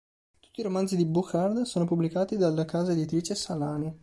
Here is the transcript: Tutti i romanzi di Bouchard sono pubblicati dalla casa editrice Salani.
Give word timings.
Tutti 0.39 0.61
i 0.61 0.63
romanzi 0.63 0.95
di 0.95 1.05
Bouchard 1.05 1.61
sono 1.61 1.85
pubblicati 1.85 2.35
dalla 2.35 2.65
casa 2.65 2.91
editrice 2.91 3.35
Salani. 3.35 3.95